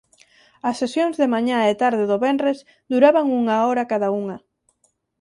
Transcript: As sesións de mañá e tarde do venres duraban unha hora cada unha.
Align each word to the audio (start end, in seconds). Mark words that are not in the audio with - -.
As 0.69 0.75
sesións 0.81 1.15
de 1.21 1.27
mañá 1.33 1.59
e 1.71 1.73
tarde 1.83 2.03
do 2.11 2.17
venres 2.25 2.57
duraban 2.91 3.27
unha 3.39 3.55
hora 3.65 3.89
cada 3.91 4.07
unha. 4.21 4.37